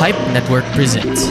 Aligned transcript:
Pipe 0.00 0.16
Network 0.32 0.64
presents. 0.72 1.28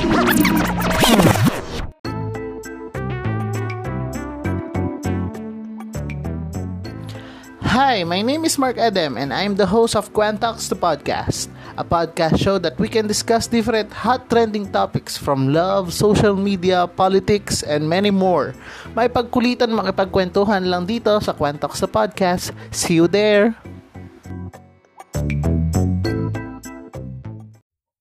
Hi, 7.65 8.05
my 8.05 8.21
name 8.21 8.45
is 8.45 8.61
Mark 8.61 8.77
Adam 8.77 9.17
and 9.17 9.33
I'm 9.33 9.57
the 9.57 9.65
host 9.65 9.97
of 9.97 10.13
Quantox 10.13 10.69
the 10.69 10.77
Podcast, 10.77 11.49
a 11.81 11.83
podcast 11.83 12.37
show 12.37 12.61
that 12.61 12.77
we 12.77 12.85
can 12.85 13.09
discuss 13.09 13.49
different 13.49 13.89
hot 13.89 14.29
trending 14.29 14.69
topics 14.69 15.17
from 15.17 15.49
love, 15.49 15.89
social 15.89 16.37
media, 16.37 16.85
politics, 16.85 17.65
and 17.65 17.89
many 17.89 18.13
more. 18.13 18.53
May 18.93 19.09
pagkulitan 19.09 19.73
makipagkwentuhan 19.73 20.69
lang 20.69 20.85
dito 20.85 21.17
sa 21.17 21.33
Quantox 21.33 21.81
the 21.81 21.89
Podcast. 21.89 22.53
See 22.69 23.01
you 23.01 23.09
there! 23.09 23.57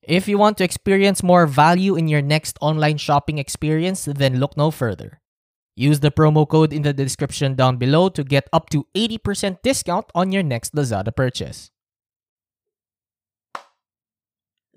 If 0.08 0.26
you 0.26 0.38
want 0.38 0.56
to 0.56 0.64
experience 0.64 1.22
more 1.22 1.46
value 1.46 1.94
in 1.94 2.08
your 2.08 2.22
next 2.22 2.56
online 2.62 2.96
shopping 2.96 3.36
experience, 3.36 4.06
then 4.06 4.40
look 4.40 4.56
no 4.56 4.70
further. 4.70 5.20
Use 5.76 6.00
the 6.00 6.10
promo 6.10 6.48
code 6.48 6.72
in 6.72 6.80
the 6.80 6.94
description 6.94 7.54
down 7.54 7.76
below 7.76 8.08
to 8.08 8.24
get 8.24 8.48
up 8.50 8.70
to 8.70 8.86
80% 8.96 9.60
discount 9.62 10.06
on 10.14 10.32
your 10.32 10.42
next 10.42 10.74
Lazada 10.74 11.14
purchase. 11.14 11.70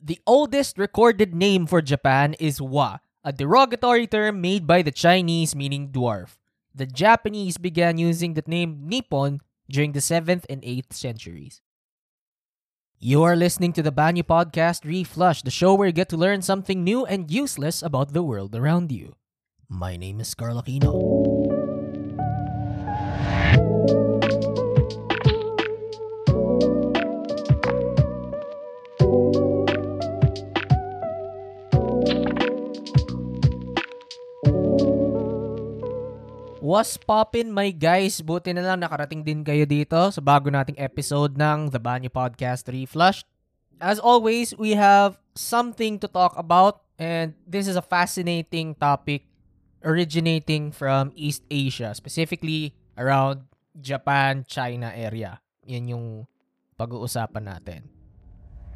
The 0.03 0.19
oldest 0.27 0.77
recorded 0.77 1.33
name 1.33 1.65
for 1.65 1.81
Japan 1.81 2.33
is 2.37 2.61
Wa, 2.61 2.97
a 3.23 3.31
derogatory 3.31 4.07
term 4.07 4.41
made 4.41 4.67
by 4.67 4.81
the 4.81 4.91
Chinese 4.91 5.55
meaning 5.55 5.93
dwarf. 5.93 6.35
The 6.75 6.87
Japanese 6.87 7.57
began 7.57 7.97
using 7.97 8.33
the 8.33 8.43
name 8.45 8.81
Nippon 8.83 9.39
during 9.69 9.93
the 9.93 9.99
7th 9.99 10.43
and 10.49 10.61
8th 10.61 10.91
centuries. 10.91 11.61
You 13.03 13.23
are 13.23 13.35
listening 13.35 13.73
to 13.73 13.81
the 13.81 13.91
Banyu 13.91 14.21
Podcast 14.21 14.85
Reflush, 14.85 15.41
the 15.41 15.49
show 15.49 15.73
where 15.73 15.87
you 15.87 15.91
get 15.91 16.07
to 16.09 16.17
learn 16.17 16.43
something 16.43 16.83
new 16.83 17.03
and 17.03 17.31
useless 17.31 17.81
about 17.81 18.13
the 18.13 18.21
world 18.21 18.53
around 18.53 18.91
you. 18.91 19.15
My 19.67 19.97
name 19.97 20.19
is 20.19 20.35
Carl 20.35 20.61
Aquino. 20.61 21.41
What's 36.71 36.95
poppin' 36.95 37.51
my 37.51 37.75
guys? 37.75 38.23
Buti 38.23 38.55
na 38.55 38.63
lang 38.63 38.79
nakarating 38.79 39.27
din 39.27 39.43
kayo 39.43 39.67
dito 39.67 39.99
sa 40.07 40.23
bago 40.23 40.47
nating 40.47 40.79
episode 40.79 41.35
ng 41.35 41.67
The 41.67 41.83
Banyo 41.83 42.07
Podcast 42.07 42.63
Reflush. 42.71 43.27
As 43.83 43.99
always, 43.99 44.55
we 44.55 44.79
have 44.79 45.19
something 45.35 45.99
to 45.99 46.07
talk 46.07 46.31
about 46.39 46.87
and 46.95 47.35
this 47.43 47.67
is 47.67 47.75
a 47.75 47.83
fascinating 47.83 48.71
topic 48.79 49.27
originating 49.83 50.71
from 50.71 51.11
East 51.11 51.43
Asia, 51.51 51.91
specifically 51.91 52.71
around 52.95 53.51
Japan, 53.75 54.47
China 54.47 54.95
area. 54.95 55.43
Yan 55.67 55.91
yung 55.91 56.05
pag-uusapan 56.79 57.51
natin. 57.51 57.91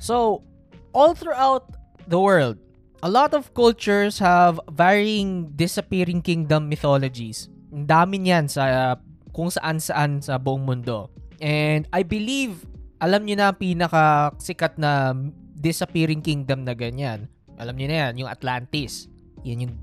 So, 0.03 0.43
all 0.91 1.15
throughout 1.15 1.80
the 2.11 2.19
world, 2.19 2.59
a 2.99 3.07
lot 3.07 3.31
of 3.31 3.55
cultures 3.55 4.19
have 4.19 4.59
varying 4.67 5.55
disappearing 5.55 6.19
kingdom 6.19 6.67
mythologies. 6.67 7.55
Dami 7.75 8.23
niyan 8.23 8.47
sa 8.47 8.95
kung 9.35 9.51
saan-saan 9.51 10.23
sa 10.23 10.39
buong 10.39 10.63
mundo. 10.63 11.11
And 11.43 11.83
I 11.91 12.07
believe, 12.07 12.63
alam 13.03 13.27
niyo 13.27 13.35
na 13.35 13.51
ang 13.51 13.59
pinaka-sikat 13.59 14.79
na 14.79 15.11
disappearing 15.59 16.23
kingdom 16.23 16.63
na 16.63 16.71
ganyan. 16.71 17.27
Alam 17.59 17.75
niyo 17.75 17.91
na 17.91 17.97
yan, 18.07 18.23
yung 18.23 18.31
Atlantis. 18.31 19.11
Yan 19.43 19.67
yung 19.67 19.75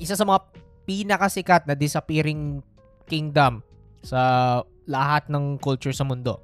isa 0.00 0.16
sa 0.16 0.24
mga 0.24 0.40
pinakasikat 0.88 1.68
na 1.68 1.76
disappearing 1.76 2.64
kingdom 3.04 3.60
sa 4.00 4.64
lahat 4.88 5.28
ng 5.28 5.60
culture 5.60 5.92
sa 5.92 6.08
mundo. 6.08 6.40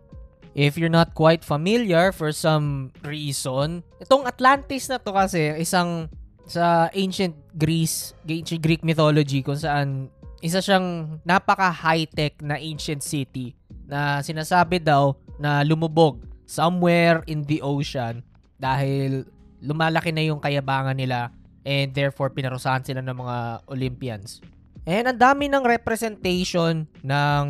If 0.52 0.76
you're 0.76 0.92
not 0.92 1.16
quite 1.16 1.41
familiar 1.41 2.12
for 2.12 2.28
some 2.36 2.92
reason, 3.00 3.81
itong 4.04 4.28
Atlantis 4.28 4.92
na 4.92 5.00
to 5.00 5.16
kasi 5.16 5.56
isang 5.56 6.12
sa 6.44 6.92
ancient 6.92 7.32
Greece, 7.56 8.12
ancient 8.28 8.60
Greek 8.60 8.84
mythology 8.84 9.41
kung 9.41 9.56
saan 9.56 10.12
isa 10.42 10.58
siyang 10.58 11.22
napaka 11.22 11.70
high-tech 11.70 12.42
na 12.42 12.58
ancient 12.58 13.00
city 13.06 13.54
na 13.86 14.19
sinasabi 14.19 14.82
daw 14.82 15.14
na 15.38 15.62
lumubog 15.62 16.26
somewhere 16.42 17.22
in 17.30 17.47
the 17.47 17.62
ocean 17.62 18.26
dahil 18.58 19.22
lumalaki 19.62 20.10
na 20.10 20.26
yung 20.26 20.42
kayabangan 20.42 20.98
nila 20.98 21.31
and 21.62 21.94
therefore 21.94 22.26
pinarusahan 22.34 22.82
sila 22.82 22.98
ng 22.98 23.14
mga 23.14 23.36
Olympians. 23.70 24.42
And 24.82 25.06
ang 25.06 25.19
dami 25.19 25.47
ng 25.47 25.62
representation 25.62 26.91
ng 27.06 27.47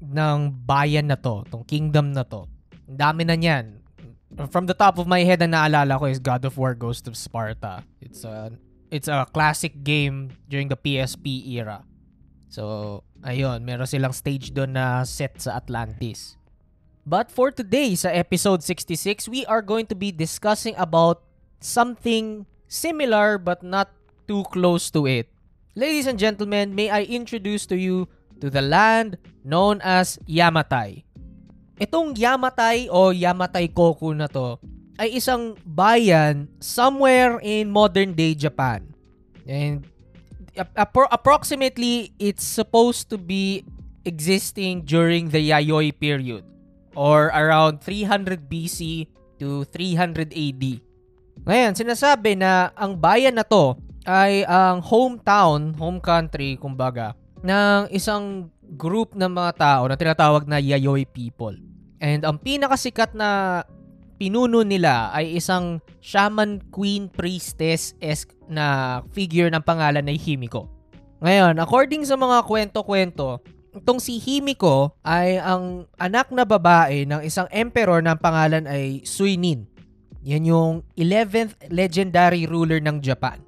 ng 0.00 0.38
bayan 0.64 1.12
na 1.12 1.20
to, 1.20 1.44
tong 1.52 1.68
kingdom 1.68 2.16
na 2.16 2.24
to. 2.24 2.48
Ang 2.88 2.96
dami 2.96 3.22
na 3.28 3.36
niyan. 3.36 3.76
From 4.48 4.64
the 4.64 4.72
top 4.72 4.96
of 4.96 5.04
my 5.04 5.20
head 5.20 5.44
ang 5.44 5.52
naalala 5.52 6.00
ko 6.00 6.08
is 6.08 6.16
God 6.16 6.48
of 6.48 6.56
War 6.56 6.72
Ghost 6.72 7.04
of 7.04 7.20
Sparta. 7.20 7.84
It's 8.00 8.24
a 8.24 8.48
it's 8.88 9.12
a 9.12 9.28
classic 9.28 9.84
game 9.84 10.32
during 10.48 10.72
the 10.72 10.80
PSP 10.80 11.44
era. 11.52 11.84
So, 12.50 13.06
ayun, 13.22 13.62
meron 13.62 13.86
silang 13.86 14.10
stage 14.10 14.50
doon 14.50 14.74
na 14.74 15.06
set 15.06 15.38
sa 15.38 15.54
Atlantis. 15.54 16.34
But 17.06 17.30
for 17.30 17.54
today, 17.54 17.94
sa 17.94 18.10
episode 18.10 18.66
66, 18.66 19.30
we 19.30 19.46
are 19.46 19.62
going 19.62 19.86
to 19.86 19.96
be 19.96 20.10
discussing 20.10 20.74
about 20.74 21.22
something 21.62 22.44
similar 22.66 23.38
but 23.38 23.62
not 23.62 23.94
too 24.26 24.42
close 24.50 24.90
to 24.92 25.06
it. 25.06 25.30
Ladies 25.78 26.10
and 26.10 26.18
gentlemen, 26.18 26.74
may 26.74 26.90
I 26.90 27.06
introduce 27.06 27.70
to 27.70 27.78
you 27.78 28.10
to 28.42 28.50
the 28.50 28.60
land 28.60 29.16
known 29.46 29.78
as 29.86 30.18
Yamatai. 30.26 31.06
Itong 31.78 32.18
Yamatai 32.18 32.90
o 32.90 33.14
Yamatai 33.14 33.70
Koku 33.72 34.12
na 34.12 34.26
to 34.26 34.58
ay 35.00 35.16
isang 35.16 35.56
bayan 35.64 36.50
somewhere 36.60 37.40
in 37.40 37.72
modern 37.72 38.12
day 38.12 38.36
Japan. 38.36 38.84
And 39.48 39.86
appro- 40.56 41.10
approximately 41.10 42.12
it's 42.18 42.44
supposed 42.44 43.10
to 43.10 43.16
be 43.18 43.64
existing 44.04 44.82
during 44.88 45.28
the 45.28 45.50
Yayoi 45.50 45.92
period 45.94 46.44
or 46.96 47.30
around 47.30 47.80
300 47.84 48.48
BC 48.50 49.06
to 49.38 49.64
300 49.68 50.32
AD. 50.32 50.64
Ngayon, 51.40 51.72
sinasabi 51.72 52.36
na 52.36 52.74
ang 52.76 52.96
bayan 52.98 53.36
na 53.36 53.44
to 53.46 53.76
ay 54.04 54.44
ang 54.44 54.84
hometown, 54.84 55.72
home 55.76 56.00
country, 56.00 56.56
kumbaga, 56.60 57.16
ng 57.40 57.88
isang 57.92 58.52
group 58.76 59.16
ng 59.16 59.28
mga 59.28 59.52
tao 59.56 59.82
na 59.88 59.96
tinatawag 59.96 60.44
na 60.44 60.60
Yayoi 60.60 61.08
people. 61.08 61.56
And 62.00 62.24
ang 62.24 62.40
pinakasikat 62.40 63.12
na 63.16 63.62
pinuno 64.20 64.60
nila 64.60 65.08
ay 65.16 65.40
isang 65.40 65.80
shaman 66.04 66.60
queen 66.68 67.08
priestess-esque 67.08 68.36
na 68.52 69.00
figure 69.16 69.48
ng 69.48 69.64
pangalan 69.64 70.04
ay 70.04 70.20
Himiko. 70.20 70.68
Ngayon, 71.24 71.56
according 71.56 72.04
sa 72.04 72.20
mga 72.20 72.44
kwento-kwento, 72.44 73.40
itong 73.72 73.96
si 73.96 74.20
Himiko 74.20 74.92
ay 75.00 75.40
ang 75.40 75.88
anak 75.96 76.28
na 76.36 76.44
babae 76.44 77.08
ng 77.08 77.24
isang 77.24 77.48
emperor 77.48 78.04
ng 78.04 78.20
pangalan 78.20 78.68
ay 78.68 79.00
Suinin. 79.08 79.64
Yan 80.20 80.44
yung 80.44 80.74
11th 81.00 81.72
legendary 81.72 82.44
ruler 82.44 82.84
ng 82.84 83.00
Japan. 83.00 83.40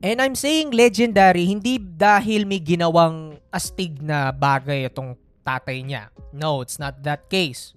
And 0.00 0.24
I'm 0.24 0.32
saying 0.32 0.72
legendary 0.72 1.44
hindi 1.44 1.76
dahil 1.76 2.48
may 2.48 2.64
ginawang 2.64 3.36
astig 3.52 4.00
na 4.00 4.32
bagay 4.32 4.88
itong 4.88 5.16
tatay 5.44 5.84
niya. 5.84 6.08
No, 6.32 6.64
it's 6.64 6.80
not 6.80 7.04
that 7.04 7.28
case. 7.28 7.76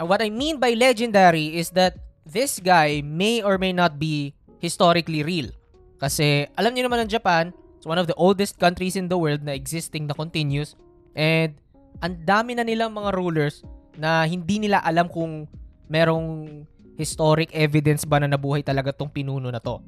What 0.00 0.22
I 0.22 0.30
mean 0.30 0.58
by 0.58 0.74
legendary 0.74 1.54
is 1.54 1.70
that 1.78 1.94
this 2.26 2.58
guy 2.58 2.98
may 3.04 3.44
or 3.44 3.62
may 3.62 3.70
not 3.70 4.02
be 4.02 4.34
historically 4.58 5.22
real. 5.22 5.54
Kasi 6.02 6.50
alam 6.58 6.74
niyo 6.74 6.90
naman 6.90 7.06
ang 7.06 7.10
Japan, 7.10 7.54
it's 7.78 7.86
one 7.86 8.00
of 8.00 8.10
the 8.10 8.16
oldest 8.18 8.58
countries 8.58 8.98
in 8.98 9.06
the 9.06 9.14
world 9.14 9.46
na 9.46 9.54
existing 9.54 10.10
na 10.10 10.16
continuous. 10.18 10.74
And 11.14 11.54
ang 12.02 12.26
dami 12.26 12.58
na 12.58 12.66
nilang 12.66 12.90
mga 12.90 13.14
rulers 13.14 13.62
na 13.94 14.26
hindi 14.26 14.58
nila 14.58 14.82
alam 14.82 15.06
kung 15.06 15.46
merong 15.86 16.62
historic 16.98 17.54
evidence 17.54 18.02
ba 18.02 18.18
na 18.18 18.34
nabuhay 18.34 18.66
talaga 18.66 18.90
tong 18.90 19.14
pinuno 19.14 19.46
na 19.46 19.62
to. 19.62 19.78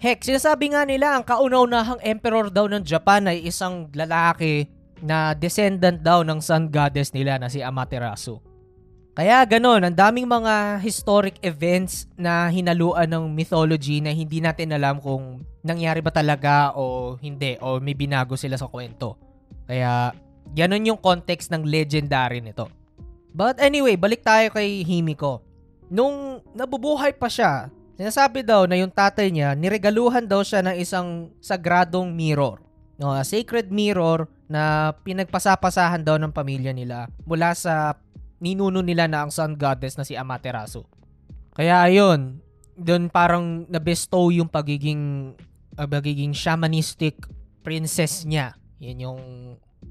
Heck, 0.00 0.24
sinasabi 0.24 0.72
nga 0.72 0.88
nila 0.88 1.20
ang 1.20 1.24
kauna-unahang 1.28 2.00
emperor 2.00 2.48
daw 2.48 2.64
ng 2.64 2.80
Japan 2.80 3.28
ay 3.28 3.44
isang 3.44 3.92
lalaki 3.92 4.64
na 5.04 5.36
descendant 5.36 6.00
daw 6.00 6.24
ng 6.24 6.40
sun 6.40 6.72
goddess 6.72 7.12
nila 7.12 7.36
na 7.36 7.52
si 7.52 7.60
Amaterasu. 7.60 8.40
Kaya 9.10 9.42
ganon, 9.44 9.82
ang 9.82 9.96
daming 9.96 10.24
mga 10.24 10.78
historic 10.80 11.36
events 11.42 12.06
na 12.14 12.46
hinaluan 12.48 13.10
ng 13.10 13.26
mythology 13.34 13.98
na 13.98 14.14
hindi 14.14 14.38
natin 14.38 14.70
alam 14.70 15.02
kung 15.02 15.42
nangyari 15.66 15.98
ba 16.00 16.14
talaga 16.14 16.72
o 16.78 17.16
hindi 17.18 17.58
o 17.58 17.82
may 17.82 17.92
binago 17.92 18.38
sila 18.38 18.54
sa 18.54 18.70
kwento. 18.70 19.18
Kaya 19.66 20.14
ganon 20.54 20.88
yung 20.88 21.00
context 21.02 21.50
ng 21.50 21.66
legendary 21.66 22.38
nito. 22.38 22.70
But 23.34 23.58
anyway, 23.58 23.98
balik 23.98 24.22
tayo 24.22 24.50
kay 24.54 24.86
Himiko. 24.86 25.42
Nung 25.90 26.42
nabubuhay 26.54 27.14
pa 27.14 27.26
siya, 27.26 27.70
Sinasabi 28.00 28.40
daw 28.40 28.64
na 28.64 28.80
yung 28.80 28.88
tatay 28.88 29.28
niya, 29.28 29.52
niregaluhan 29.52 30.24
daw 30.24 30.40
siya 30.40 30.64
ng 30.64 30.72
isang 30.80 31.28
sagradong 31.36 32.08
mirror. 32.16 32.56
No, 32.96 33.12
a 33.12 33.20
sacred 33.28 33.68
mirror 33.68 34.24
na 34.48 34.96
pinagpasapasahan 35.04 36.00
daw 36.00 36.16
ng 36.16 36.32
pamilya 36.32 36.72
nila 36.72 37.12
mula 37.28 37.52
sa 37.52 38.00
ninuno 38.40 38.80
nila 38.80 39.06
na 39.06 39.22
ang 39.22 39.30
sun 39.30 39.54
goddess 39.54 40.00
na 40.00 40.04
si 40.08 40.16
Amaterasu. 40.16 40.82
Kaya 41.52 41.84
ayun, 41.84 42.40
doon 42.80 43.12
parang 43.12 43.68
nabestow 43.68 44.32
yung 44.32 44.48
pagiging 44.48 45.36
uh, 45.76 45.84
pagiging 45.84 46.32
shamanistic 46.32 47.20
princess 47.60 48.24
niya. 48.24 48.56
Yan 48.80 49.04
yung 49.04 49.20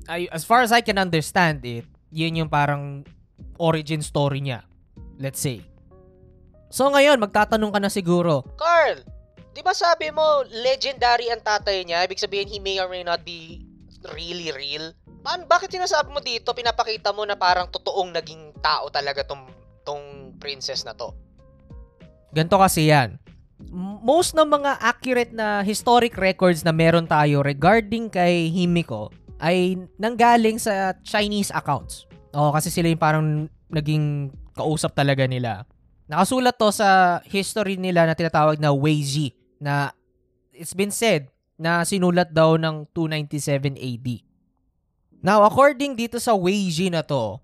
I, 0.10 0.26
as 0.34 0.42
far 0.42 0.66
as 0.66 0.74
I 0.74 0.82
can 0.82 0.98
understand 0.98 1.62
it, 1.66 1.86
yun 2.10 2.42
yung 2.42 2.50
parang 2.50 3.06
origin 3.62 4.02
story 4.02 4.42
niya. 4.42 4.66
Let's 5.22 5.38
say. 5.38 5.62
So 6.74 6.90
ngayon, 6.90 7.22
magtatanong 7.22 7.72
ka 7.74 7.80
na 7.82 7.90
siguro, 7.94 8.46
Carl, 8.58 9.02
di 9.54 9.62
ba 9.62 9.74
sabi 9.74 10.10
mo 10.10 10.46
legendary 10.50 11.30
ang 11.30 11.42
tatay 11.42 11.86
niya? 11.86 12.06
Ibig 12.06 12.22
sabihin, 12.22 12.50
he 12.50 12.58
may 12.58 12.82
or 12.82 12.90
may 12.90 13.06
not 13.06 13.22
be 13.22 13.69
really 14.16 14.52
real? 14.56 14.96
Paano, 15.20 15.44
bakit 15.46 15.72
sinasabi 15.72 16.10
mo 16.12 16.24
dito, 16.24 16.56
pinapakita 16.56 17.12
mo 17.12 17.28
na 17.28 17.36
parang 17.36 17.68
totoong 17.68 18.16
naging 18.16 18.56
tao 18.64 18.88
talaga 18.88 19.28
tong, 19.28 19.48
tong 19.84 20.36
princess 20.40 20.88
na 20.88 20.96
to? 20.96 21.12
Ganto 22.32 22.56
kasi 22.56 22.88
yan. 22.88 23.20
Most 24.00 24.40
ng 24.40 24.48
mga 24.48 24.80
accurate 24.80 25.34
na 25.36 25.60
historic 25.60 26.16
records 26.16 26.64
na 26.64 26.72
meron 26.72 27.04
tayo 27.04 27.44
regarding 27.44 28.08
kay 28.08 28.48
Himiko 28.48 29.12
ay 29.44 29.76
nanggaling 30.00 30.56
sa 30.56 30.96
Chinese 31.04 31.52
accounts. 31.52 32.08
Oo, 32.36 32.56
kasi 32.56 32.72
sila 32.72 32.88
yung 32.88 33.02
parang 33.02 33.28
naging 33.68 34.32
kausap 34.56 34.96
talaga 34.96 35.28
nila. 35.28 35.68
Nakasulat 36.08 36.56
to 36.56 36.70
sa 36.72 37.20
history 37.28 37.76
nila 37.76 38.08
na 38.08 38.16
tinatawag 38.16 38.58
na 38.58 38.72
Weiji 38.72 39.36
na 39.60 39.92
it's 40.56 40.74
been 40.76 40.92
said 40.92 41.28
na 41.60 41.84
sinulat 41.84 42.32
daw 42.32 42.56
ng 42.56 42.88
297 42.96 43.76
AD. 43.76 44.08
Now, 45.20 45.44
according 45.44 46.00
dito 46.00 46.16
sa 46.16 46.32
Weiji 46.32 46.88
na 46.88 47.04
to, 47.04 47.44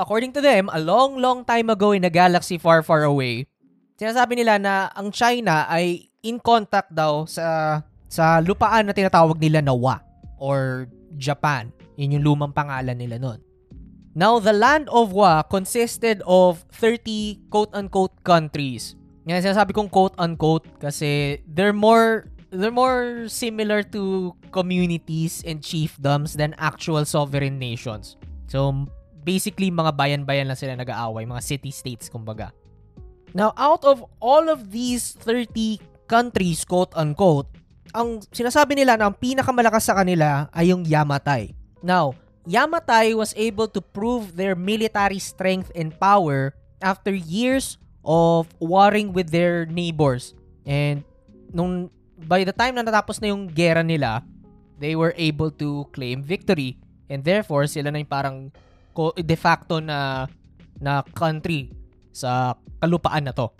according 0.00 0.32
to 0.32 0.40
them, 0.40 0.72
a 0.72 0.80
long, 0.80 1.20
long 1.20 1.44
time 1.44 1.68
ago 1.68 1.92
in 1.92 2.08
a 2.08 2.12
galaxy 2.12 2.56
far, 2.56 2.80
far 2.80 3.04
away, 3.04 3.44
sinasabi 4.00 4.40
nila 4.40 4.56
na 4.56 4.88
ang 4.96 5.12
China 5.12 5.68
ay 5.68 6.08
in 6.24 6.40
contact 6.40 6.88
daw 6.96 7.28
sa 7.28 7.78
sa 8.08 8.40
lupaan 8.40 8.88
na 8.88 8.96
tinatawag 8.96 9.36
nila 9.36 9.60
na 9.60 9.76
Wa 9.76 10.00
or 10.40 10.88
Japan. 11.20 11.68
Yun 12.00 12.16
yung 12.18 12.24
lumang 12.24 12.56
pangalan 12.56 12.96
nila 12.96 13.20
noon. 13.20 13.44
Now, 14.14 14.38
the 14.38 14.54
land 14.54 14.86
of 14.94 15.10
Wa 15.10 15.42
consisted 15.42 16.22
of 16.24 16.62
30 16.70 17.50
quote-unquote 17.50 18.22
countries. 18.22 18.94
Yan, 19.26 19.42
sinasabi 19.42 19.74
kong 19.74 19.90
quote-unquote 19.90 20.70
kasi 20.78 21.42
they're 21.50 21.74
more 21.74 22.30
they're 22.54 22.74
more 22.74 23.26
similar 23.26 23.82
to 23.90 24.32
communities 24.54 25.42
and 25.42 25.58
chiefdoms 25.60 26.38
than 26.38 26.54
actual 26.56 27.02
sovereign 27.04 27.58
nations. 27.58 28.16
So, 28.46 28.86
basically, 29.26 29.74
mga 29.74 29.98
bayan-bayan 29.98 30.46
lang 30.46 30.58
sila 30.58 30.78
nag-aaway, 30.78 31.26
mga 31.26 31.42
city-states, 31.42 32.06
kumbaga. 32.06 32.54
Now, 33.34 33.50
out 33.58 33.82
of 33.82 34.06
all 34.22 34.46
of 34.46 34.70
these 34.70 35.18
30 35.18 35.82
countries, 36.06 36.62
quote-unquote, 36.62 37.50
ang 37.90 38.22
sinasabi 38.30 38.78
nila 38.78 38.94
na 38.94 39.10
ang 39.10 39.16
pinakamalakas 39.18 39.90
sa 39.90 39.98
kanila 39.98 40.46
ay 40.54 40.70
yung 40.70 40.86
Yamatai. 40.86 41.54
Now, 41.82 42.14
Yamatai 42.46 43.18
was 43.18 43.34
able 43.34 43.66
to 43.66 43.82
prove 43.82 44.38
their 44.38 44.54
military 44.54 45.18
strength 45.18 45.74
and 45.74 45.90
power 45.98 46.54
after 46.78 47.10
years 47.10 47.80
of 48.04 48.46
warring 48.60 49.16
with 49.16 49.32
their 49.32 49.64
neighbors. 49.64 50.36
And 50.68 51.02
nung 51.50 51.88
by 52.18 52.46
the 52.46 52.54
time 52.54 52.78
na 52.78 52.86
natapos 52.86 53.18
na 53.18 53.30
yung 53.34 53.50
gera 53.50 53.82
nila, 53.82 54.22
they 54.78 54.94
were 54.94 55.14
able 55.18 55.50
to 55.54 55.86
claim 55.94 56.22
victory. 56.22 56.78
And 57.10 57.22
therefore, 57.22 57.66
sila 57.66 57.90
na 57.90 58.00
yung 58.00 58.10
parang 58.10 58.36
de 59.18 59.36
facto 59.36 59.82
na 59.82 60.30
na 60.78 61.02
country 61.14 61.70
sa 62.14 62.54
kalupaan 62.78 63.26
na 63.26 63.34
to. 63.34 63.50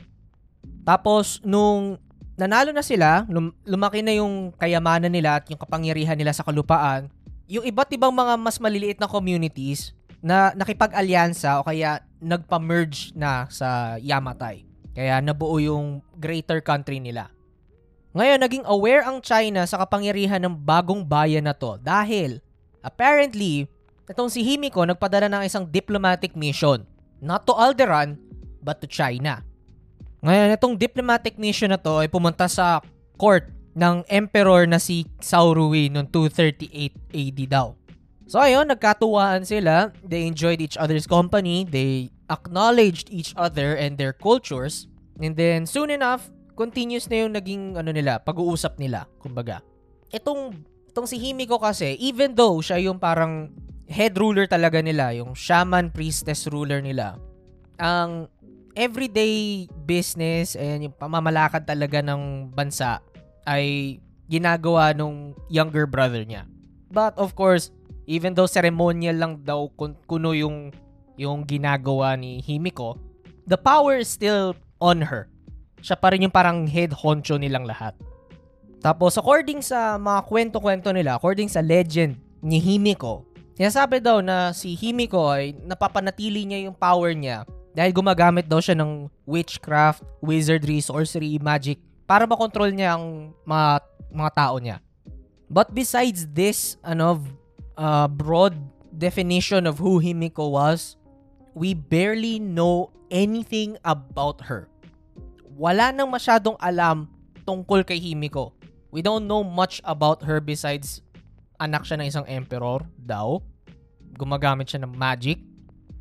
Tapos, 0.87 1.41
nung 1.43 1.99
nanalo 2.35 2.71
na 2.75 2.83
sila, 2.83 3.27
lum- 3.31 3.55
lumaki 3.67 4.03
na 4.03 4.15
yung 4.15 4.55
kayamanan 4.55 5.11
nila 5.11 5.43
at 5.43 5.47
yung 5.51 5.59
kapangyarihan 5.59 6.19
nila 6.19 6.35
sa 6.35 6.47
kalupaan, 6.47 7.11
yung 7.47 7.65
iba't 7.67 7.91
ibang 7.95 8.15
mga 8.15 8.35
mas 8.41 8.59
maliliit 8.59 8.99
na 8.99 9.11
communities 9.11 9.93
na 10.25 10.57
nakipag-alyansa 10.57 11.61
o 11.61 11.67
kaya 11.67 12.01
nagpa-merge 12.17 13.13
na 13.13 13.45
sa 13.53 14.01
Yamatai. 14.01 14.65
Kaya 14.97 15.21
nabuo 15.21 15.61
yung 15.61 16.01
greater 16.17 16.65
country 16.65 16.97
nila. 17.03 17.29
Ngayon, 18.15 18.41
naging 18.47 18.65
aware 18.71 19.03
ang 19.03 19.19
China 19.19 19.67
sa 19.67 19.83
kapangyarihan 19.83 20.39
ng 20.39 20.55
bagong 20.55 21.03
bayan 21.03 21.51
na 21.51 21.55
to 21.55 21.75
dahil 21.83 22.39
apparently, 22.79 23.67
itong 24.07 24.31
si 24.31 24.47
Himiko 24.47 24.87
nagpadala 24.87 25.27
ng 25.27 25.43
isang 25.43 25.67
diplomatic 25.67 26.39
mission. 26.39 26.87
Not 27.19 27.43
to 27.51 27.59
Alderan, 27.59 28.15
but 28.63 28.79
to 28.79 28.87
China. 28.87 29.43
Ngayon, 30.23 30.55
itong 30.55 30.79
diplomatic 30.79 31.35
mission 31.43 31.75
na 31.75 31.81
to 31.83 31.99
ay 31.99 32.07
pumunta 32.07 32.47
sa 32.47 32.79
court 33.19 33.51
ng 33.75 34.07
emperor 34.07 34.63
na 34.71 34.79
si 34.79 35.11
Saurui 35.19 35.91
noong 35.91 36.07
238 36.07 36.95
AD 37.11 37.39
daw. 37.51 37.75
So 38.31 38.39
ayun, 38.39 38.71
nagkatuwaan 38.71 39.43
sila. 39.43 39.91
They 40.07 40.23
enjoyed 40.31 40.63
each 40.63 40.79
other's 40.79 41.11
company. 41.11 41.67
They 41.67 42.15
acknowledged 42.31 43.11
each 43.11 43.35
other 43.35 43.75
and 43.75 43.99
their 43.99 44.15
cultures. 44.15 44.87
And 45.19 45.35
then 45.35 45.67
soon 45.67 45.91
enough, 45.91 46.31
continuous 46.55 47.11
na 47.11 47.27
yung 47.27 47.33
naging 47.35 47.65
ano 47.79 47.91
nila, 47.91 48.23
pag-uusap 48.23 48.79
nila, 48.79 49.11
kumbaga. 49.19 49.61
Itong 50.15 50.55
itong 50.91 51.11
si 51.11 51.19
Himiko 51.19 51.59
kasi, 51.59 51.99
even 51.99 52.39
though 52.39 52.63
siya 52.63 52.79
yung 52.79 53.03
parang 53.03 53.51
head 53.91 54.15
ruler 54.15 54.47
talaga 54.47 54.79
nila, 54.79 55.11
yung 55.13 55.35
shaman 55.35 55.91
priestess 55.91 56.47
ruler 56.47 56.79
nila, 56.79 57.19
ang 57.83 58.31
everyday 58.79 59.67
business 59.87 60.55
and 60.55 60.87
yung 60.87 60.95
pamamalakad 60.95 61.67
talaga 61.67 61.99
ng 62.03 62.51
bansa 62.55 63.03
ay 63.47 63.99
ginagawa 64.31 64.95
nung 64.95 65.35
younger 65.51 65.85
brother 65.85 66.23
niya. 66.23 66.47
But 66.95 67.19
of 67.19 67.35
course, 67.35 67.75
even 68.07 68.39
though 68.39 68.49
ceremonial 68.49 69.19
lang 69.19 69.43
daw 69.43 69.67
kuno 70.07 70.33
yung 70.33 70.71
yung 71.19 71.47
ginagawa 71.47 72.19
ni 72.19 72.43
Himiko, 72.43 72.99
the 73.47 73.59
power 73.59 73.99
is 73.99 74.11
still 74.11 74.55
on 74.79 75.03
her. 75.03 75.31
Siya 75.85 76.01
pa 76.01 76.17
rin 76.17 76.25
yung 76.25 76.33
parang 76.33 76.65
head 76.65 76.97
honcho 76.97 77.37
nilang 77.37 77.69
lahat. 77.69 77.93
Tapos 78.81 79.21
according 79.21 79.61
sa 79.61 80.01
mga 80.01 80.25
kwento-kwento 80.25 80.89
nila, 80.97 81.21
according 81.21 81.53
sa 81.53 81.61
legend 81.61 82.17
ni 82.41 82.57
Himiko, 82.57 83.29
sinasabi 83.53 84.01
daw 84.01 84.25
na 84.25 84.57
si 84.57 84.73
Himiko 84.73 85.29
ay 85.29 85.53
napapanatili 85.61 86.49
niya 86.49 86.65
yung 86.65 86.77
power 86.77 87.13
niya 87.13 87.45
dahil 87.77 87.93
gumagamit 87.93 88.49
daw 88.49 88.65
siya 88.65 88.81
ng 88.81 89.13
witchcraft, 89.29 90.01
wizardry, 90.25 90.81
sorcery, 90.81 91.37
magic 91.37 91.77
para 92.09 92.25
makontrol 92.25 92.73
niya 92.73 92.97
ang 92.97 93.37
mga, 93.45 93.85
mga 94.09 94.31
tao 94.33 94.57
niya. 94.57 94.81
But 95.53 95.77
besides 95.77 96.25
this 96.33 96.81
ano 96.81 97.21
uh, 97.77 98.09
broad 98.09 98.57
definition 98.89 99.69
of 99.69 99.77
who 99.77 100.01
Himiko 100.01 100.49
was, 100.49 100.97
we 101.53 101.77
barely 101.77 102.41
know 102.41 102.89
anything 103.13 103.77
about 103.85 104.49
her. 104.49 104.73
Wala 105.55 105.95
nang 105.95 106.11
masyadong 106.11 106.59
alam 106.59 107.07
tungkol 107.47 107.87
kay 107.87 108.03
Himiko. 108.03 108.55
We 108.91 109.03
don't 109.03 109.31
know 109.31 109.47
much 109.47 109.79
about 109.87 110.23
her 110.27 110.43
besides 110.43 111.03
anak 111.63 111.87
siya 111.87 112.03
ng 112.03 112.07
isang 112.11 112.27
emperor 112.27 112.83
daw. 112.99 113.39
Gumagamit 114.19 114.71
siya 114.71 114.83
ng 114.83 114.95
magic. 114.95 115.39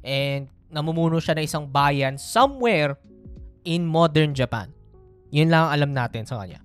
And 0.01 0.49
namumuno 0.73 1.21
siya 1.21 1.37
ng 1.37 1.45
isang 1.45 1.65
bayan 1.69 2.17
somewhere 2.17 2.97
in 3.61 3.85
modern 3.85 4.33
Japan. 4.33 4.73
Yun 5.29 5.53
lang 5.53 5.69
ang 5.69 5.71
alam 5.73 5.91
natin 5.93 6.25
sa 6.25 6.41
kanya. 6.41 6.61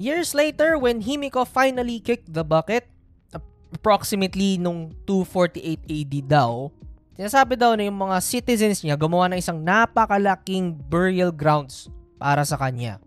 Years 0.00 0.32
later, 0.32 0.80
when 0.80 1.04
Himiko 1.04 1.44
finally 1.44 2.00
kicked 2.00 2.32
the 2.32 2.42
bucket, 2.42 2.88
approximately 3.72 4.60
nung 4.60 4.92
248 5.08 5.88
AD 5.88 6.14
daw, 6.28 6.68
sinasabi 7.16 7.58
daw 7.58 7.76
na 7.76 7.86
yung 7.86 7.98
mga 7.98 8.18
citizens 8.20 8.80
niya 8.80 8.96
gumawa 8.96 9.30
ng 9.32 9.38
isang 9.40 9.60
napakalaking 9.60 10.76
burial 10.88 11.30
grounds 11.32 11.92
para 12.16 12.46
sa 12.46 12.56
kanya. 12.56 13.02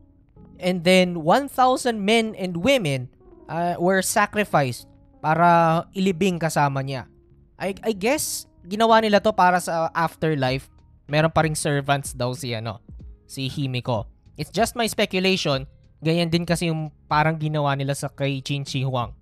And 0.60 0.84
then 0.84 1.24
1,000 1.24 1.52
men 2.00 2.34
and 2.40 2.60
women 2.60 3.12
uh, 3.52 3.76
were 3.78 4.00
sacrificed 4.02 4.88
para 5.20 5.84
ilibing 5.92 6.40
kasama 6.40 6.86
niya. 6.86 7.10
I, 7.58 7.76
I 7.82 7.92
guess 7.96 8.46
ginawa 8.68 9.02
nila 9.02 9.22
to 9.22 9.32
para 9.32 9.62
sa 9.62 9.90
afterlife. 9.94 10.68
Meron 11.06 11.30
pa 11.30 11.46
ring 11.46 11.58
servants 11.58 12.18
daw 12.18 12.34
si 12.34 12.54
ano, 12.58 12.82
si 13.30 13.46
Himiko. 13.46 14.10
It's 14.36 14.52
just 14.52 14.74
my 14.76 14.90
speculation. 14.90 15.70
Ganyan 16.04 16.30
din 16.30 16.44
kasi 16.44 16.68
yung 16.68 16.92
parang 17.08 17.40
ginawa 17.40 17.74
nila 17.78 17.96
sa 17.96 18.12
kay 18.12 18.42
Qin 18.44 18.68
Shi 18.68 18.84
Huang. 18.84 19.16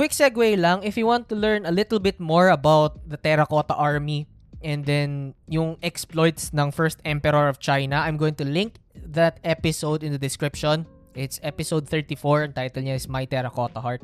Quick 0.00 0.16
segue 0.16 0.56
lang, 0.56 0.80
if 0.80 0.96
you 0.96 1.04
want 1.04 1.28
to 1.28 1.36
learn 1.36 1.68
a 1.68 1.74
little 1.76 2.00
bit 2.00 2.16
more 2.16 2.56
about 2.56 2.96
the 3.04 3.20
Terracotta 3.20 3.76
Army 3.76 4.24
and 4.64 4.80
then 4.88 5.36
yung 5.44 5.76
exploits 5.84 6.56
ng 6.56 6.72
First 6.72 7.04
Emperor 7.04 7.52
of 7.52 7.60
China, 7.60 8.00
I'm 8.00 8.16
going 8.16 8.32
to 8.40 8.48
link 8.48 8.80
that 8.96 9.36
episode 9.44 10.00
in 10.00 10.08
the 10.08 10.16
description. 10.16 10.88
It's 11.12 11.36
episode 11.44 11.84
34. 11.84 12.48
Ang 12.48 12.56
title 12.56 12.80
niya 12.80 12.96
is 12.96 13.12
My 13.12 13.28
Terracotta 13.28 13.76
Heart. 13.76 14.00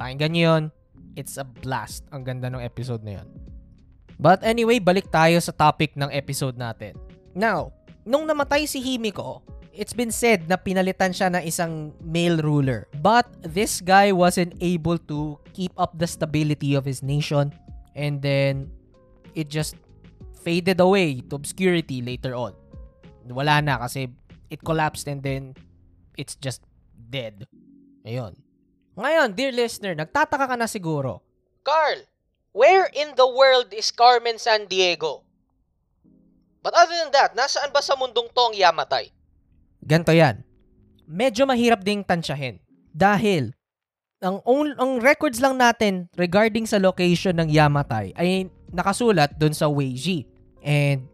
Pakinggan 0.00 0.32
niyo 0.32 0.44
yun. 0.48 0.64
It's 1.20 1.36
a 1.36 1.44
blast. 1.44 2.08
Ang 2.16 2.24
ganda 2.24 2.48
ng 2.48 2.64
episode 2.64 3.04
na 3.04 3.20
yun. 3.20 3.28
But 4.16 4.40
anyway, 4.40 4.80
balik 4.80 5.12
tayo 5.12 5.36
sa 5.44 5.52
topic 5.52 6.00
ng 6.00 6.08
episode 6.16 6.56
natin. 6.56 6.96
Now, 7.36 7.76
nung 8.08 8.24
namatay 8.24 8.64
si 8.64 8.80
Himiko, 8.80 9.44
it's 9.76 9.92
been 9.92 10.10
said 10.10 10.48
na 10.48 10.56
pinalitan 10.56 11.12
siya 11.12 11.28
ng 11.28 11.44
isang 11.44 11.92
male 12.00 12.40
ruler. 12.40 12.88
But 13.04 13.28
this 13.44 13.84
guy 13.84 14.10
wasn't 14.10 14.56
able 14.58 14.96
to 15.12 15.36
keep 15.52 15.76
up 15.76 15.92
the 16.00 16.08
stability 16.08 16.72
of 16.72 16.88
his 16.88 17.04
nation 17.04 17.52
and 17.92 18.24
then 18.24 18.72
it 19.36 19.52
just 19.52 19.76
faded 20.40 20.80
away 20.80 21.20
to 21.28 21.36
obscurity 21.36 22.00
later 22.00 22.32
on. 22.32 22.56
Wala 23.28 23.60
na 23.60 23.76
kasi 23.84 24.08
it 24.48 24.64
collapsed 24.64 25.06
and 25.06 25.20
then 25.20 25.52
it's 26.16 26.34
just 26.40 26.64
dead. 26.96 27.44
Ayun. 28.08 28.32
Ngayon, 28.96 29.36
dear 29.36 29.52
listener, 29.52 29.92
nagtataka 29.92 30.48
ka 30.48 30.56
na 30.56 30.64
siguro. 30.64 31.20
Carl, 31.60 32.00
where 32.56 32.88
in 32.96 33.12
the 33.20 33.28
world 33.28 33.68
is 33.76 33.92
Carmen 33.92 34.40
San 34.40 34.64
Diego? 34.64 35.20
But 36.64 36.72
other 36.72 36.96
than 36.96 37.12
that, 37.12 37.36
nasaan 37.36 37.70
ba 37.76 37.84
sa 37.84 37.94
mundong 37.98 38.32
to 38.32 38.40
ang 38.40 38.56
Yamatay? 38.56 39.15
Ganto 39.86 40.10
yan. 40.10 40.42
Medyo 41.06 41.46
mahirap 41.46 41.86
ding 41.86 42.02
tansyahin. 42.02 42.58
Dahil, 42.90 43.54
ang, 44.18 44.42
on, 44.42 44.74
ang 44.74 44.98
records 44.98 45.38
lang 45.38 45.54
natin 45.54 46.10
regarding 46.18 46.66
sa 46.66 46.82
location 46.82 47.38
ng 47.38 47.46
Yamatay 47.46 48.10
ay 48.18 48.50
nakasulat 48.74 49.38
doon 49.38 49.54
sa 49.54 49.70
Weiji. 49.70 50.26
And 50.66 51.06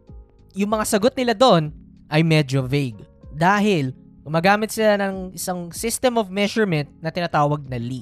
yung 0.57 0.73
mga 0.73 0.89
sagot 0.89 1.13
nila 1.13 1.37
doon 1.37 1.69
ay 2.09 2.25
medyo 2.25 2.65
vague. 2.65 3.05
Dahil, 3.29 3.93
gumagamit 4.25 4.73
sila 4.73 4.97
ng 4.97 5.37
isang 5.37 5.69
system 5.69 6.17
of 6.17 6.33
measurement 6.33 6.89
na 6.97 7.13
tinatawag 7.13 7.61
na 7.69 7.77
Li. 7.77 8.01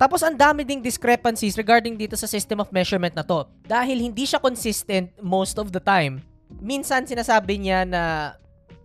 Tapos 0.00 0.24
ang 0.24 0.32
dami 0.32 0.64
ding 0.64 0.80
discrepancies 0.80 1.60
regarding 1.60 1.92
dito 1.92 2.16
sa 2.16 2.24
system 2.24 2.64
of 2.64 2.72
measurement 2.72 3.12
na 3.12 3.20
to. 3.20 3.44
Dahil 3.68 4.00
hindi 4.00 4.24
siya 4.24 4.40
consistent 4.40 5.12
most 5.20 5.60
of 5.60 5.68
the 5.76 5.82
time. 5.82 6.24
Minsan 6.56 7.04
sinasabi 7.04 7.60
niya 7.60 7.84
na 7.84 8.32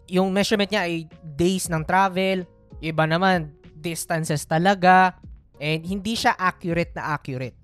yung 0.09 0.29
measurement 0.31 0.69
niya 0.69 0.85
ay 0.85 1.09
days 1.23 1.69
ng 1.69 1.83
travel, 1.85 2.45
iba 2.81 3.03
naman 3.05 3.53
distances 3.77 4.45
talaga, 4.45 5.17
and 5.61 5.85
hindi 5.85 6.17
siya 6.17 6.33
accurate 6.37 6.93
na 6.97 7.13
accurate. 7.15 7.57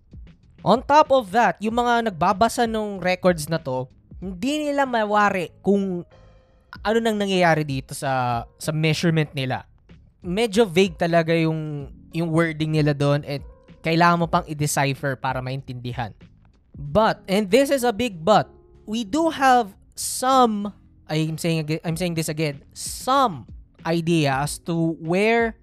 On 0.62 0.77
top 0.77 1.10
of 1.10 1.33
that, 1.33 1.57
yung 1.57 1.81
mga 1.81 2.13
nagbabasa 2.13 2.69
ng 2.69 3.01
records 3.01 3.50
na 3.50 3.57
to, 3.57 3.89
hindi 4.21 4.69
nila 4.69 4.86
mawari 4.86 5.50
kung 5.65 6.05
ano 6.86 6.98
nang 7.01 7.17
nangyayari 7.17 7.65
dito 7.65 7.98
sa 7.98 8.45
sa 8.62 8.71
measurement 8.71 9.33
nila. 9.33 9.65
Medyo 10.21 10.69
vague 10.69 10.95
talaga 10.95 11.33
yung 11.33 11.89
yung 12.13 12.29
wording 12.29 12.77
nila 12.77 12.93
doon 12.93 13.25
at 13.25 13.41
kailangan 13.81 14.21
mo 14.21 14.27
pang 14.29 14.45
i-decipher 14.45 15.17
para 15.17 15.41
maintindihan. 15.41 16.13
But, 16.77 17.25
and 17.25 17.50
this 17.50 17.74
is 17.74 17.81
a 17.81 17.91
big 17.91 18.21
but, 18.21 18.48
we 18.86 19.03
do 19.03 19.33
have 19.33 19.74
some 19.98 20.74
I'm 21.12 21.36
saying 21.36 21.68
again, 21.68 21.82
I'm 21.84 22.00
saying 22.00 22.15
this 22.15 22.32
again, 22.32 22.63
some 22.72 23.44
idea 23.84 24.39
as 24.48 24.63
to 24.63 24.96
where 25.03 25.60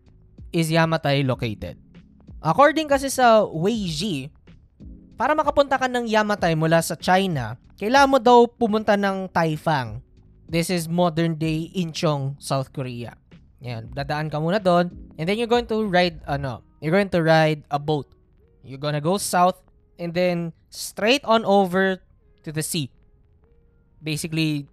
is 0.52 0.68
Yamatai 0.68 1.24
located. 1.24 1.80
According 2.44 2.92
kasi 2.92 3.08
sa 3.08 3.48
Weiji, 3.48 4.28
para 5.16 5.32
makapunta 5.32 5.80
ka 5.80 5.88
ng 5.88 6.04
Yamatai 6.04 6.52
mula 6.52 6.84
sa 6.84 6.94
China, 7.00 7.56
kailangan 7.80 8.12
mo 8.12 8.18
daw 8.20 8.44
pumunta 8.44 8.94
ng 8.94 9.32
Taifang. 9.32 10.04
This 10.44 10.68
is 10.68 10.84
modern 10.84 11.40
day 11.40 11.72
Incheon, 11.72 12.36
South 12.36 12.68
Korea. 12.76 13.16
Yan, 13.64 13.90
dadaan 13.90 14.28
ka 14.28 14.38
muna 14.38 14.60
doon 14.60 14.92
and 15.16 15.24
then 15.24 15.40
you're 15.40 15.50
going 15.50 15.66
to 15.66 15.82
ride 15.88 16.20
ano, 16.28 16.62
you're 16.78 16.94
going 16.94 17.10
to 17.10 17.24
ride 17.24 17.64
a 17.72 17.80
boat. 17.80 18.06
You're 18.62 18.78
gonna 18.78 19.00
go 19.00 19.16
south 19.16 19.56
and 19.98 20.12
then 20.12 20.52
straight 20.68 21.24
on 21.24 21.42
over 21.48 21.98
to 22.44 22.50
the 22.52 22.62
sea. 22.62 22.92
Basically, 23.98 24.70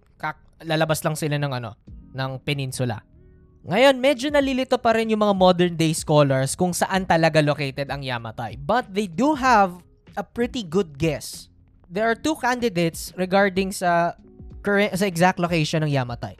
lalabas 0.62 1.04
lang 1.04 1.18
sila 1.18 1.36
ng 1.36 1.52
ano, 1.52 1.76
ng 2.16 2.30
peninsula. 2.40 3.04
Ngayon, 3.66 3.98
medyo 3.98 4.30
nalilito 4.30 4.78
pa 4.78 4.94
rin 4.94 5.10
yung 5.10 5.26
mga 5.26 5.34
modern 5.34 5.74
day 5.74 5.90
scholars 5.90 6.54
kung 6.54 6.70
saan 6.70 7.02
talaga 7.02 7.42
located 7.42 7.90
ang 7.90 8.06
Yamatai. 8.06 8.54
But 8.62 8.94
they 8.94 9.10
do 9.10 9.34
have 9.34 9.82
a 10.14 10.22
pretty 10.22 10.62
good 10.62 10.94
guess. 10.94 11.50
There 11.90 12.06
are 12.06 12.14
two 12.14 12.38
candidates 12.38 13.10
regarding 13.18 13.74
sa 13.74 14.14
current 14.62 14.94
sa 14.94 15.06
exact 15.10 15.42
location 15.42 15.82
ng 15.82 15.90
Yamatai. 15.90 16.38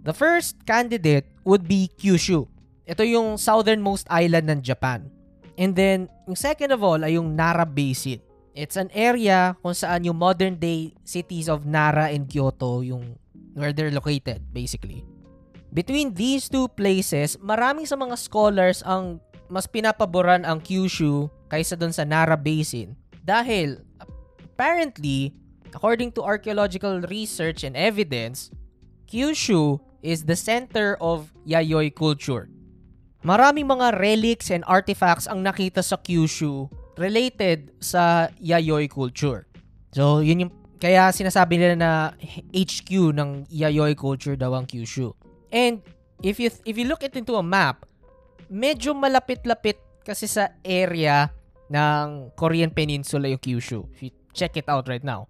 The 0.00 0.16
first 0.16 0.64
candidate 0.64 1.28
would 1.44 1.68
be 1.68 1.92
Kyushu. 2.00 2.48
Ito 2.88 3.04
yung 3.04 3.36
southernmost 3.36 4.08
island 4.08 4.48
ng 4.48 4.60
Japan. 4.64 5.12
And 5.60 5.76
then, 5.76 6.08
yung 6.24 6.40
second 6.40 6.72
of 6.72 6.80
all 6.80 7.04
ay 7.04 7.20
yung 7.20 7.36
Nara 7.36 7.68
Basin. 7.68 8.24
It's 8.60 8.76
an 8.76 8.92
area 8.92 9.56
kung 9.64 9.72
saan 9.72 10.04
yung 10.04 10.20
modern 10.20 10.60
day 10.60 10.92
cities 11.00 11.48
of 11.48 11.64
Nara 11.64 12.12
and 12.12 12.28
Kyoto 12.28 12.84
yung 12.84 13.16
where 13.56 13.72
they're 13.72 13.88
located 13.88 14.52
basically. 14.52 15.00
Between 15.72 16.12
these 16.12 16.52
two 16.52 16.68
places, 16.68 17.40
marami 17.40 17.88
sa 17.88 17.96
mga 17.96 18.20
scholars 18.20 18.84
ang 18.84 19.16
mas 19.48 19.64
pinapaboran 19.64 20.44
ang 20.44 20.60
Kyushu 20.60 21.32
kaysa 21.48 21.72
doon 21.72 21.96
sa 21.96 22.04
Nara 22.04 22.36
Basin 22.36 23.00
dahil 23.24 23.80
apparently 24.44 25.32
according 25.72 26.12
to 26.12 26.20
archaeological 26.20 27.00
research 27.08 27.64
and 27.64 27.72
evidence, 27.80 28.52
Kyushu 29.08 29.80
is 30.04 30.28
the 30.28 30.36
center 30.36 31.00
of 31.00 31.32
Yayoi 31.48 31.96
culture. 31.96 32.52
Maraming 33.24 33.72
mga 33.72 33.96
relics 33.96 34.52
and 34.52 34.68
artifacts 34.68 35.24
ang 35.24 35.40
nakita 35.40 35.80
sa 35.80 35.96
Kyushu 35.96 36.68
related 36.96 37.74
sa 37.78 38.32
Yayoi 38.40 38.90
culture. 38.90 39.46
So, 39.94 40.22
yun 40.22 40.46
yung 40.48 40.52
kaya 40.80 41.12
sinasabi 41.12 41.60
nila 41.60 41.76
na 41.76 41.90
HQ 42.56 43.12
ng 43.12 43.50
Yayoi 43.52 43.92
culture 43.92 44.34
daw 44.34 44.56
ang 44.56 44.64
Kyushu. 44.64 45.12
And 45.52 45.84
if 46.24 46.40
you 46.40 46.48
if 46.64 46.74
you 46.80 46.88
look 46.88 47.04
it 47.04 47.12
into 47.18 47.36
a 47.36 47.44
map, 47.44 47.84
medyo 48.48 48.96
malapit-lapit 48.96 49.76
kasi 50.00 50.24
sa 50.24 50.56
area 50.64 51.28
ng 51.68 52.32
Korean 52.34 52.72
Peninsula 52.72 53.28
yung 53.28 53.42
Kyushu. 53.42 53.84
If 53.92 54.08
you 54.08 54.10
check 54.32 54.56
it 54.56 54.66
out 54.66 54.88
right 54.88 55.04
now. 55.04 55.28